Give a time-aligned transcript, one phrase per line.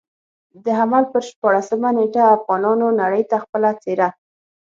[0.63, 4.09] د حمل پر شپاړلسمه نېټه افغانانو نړۍ ته خپله څېره.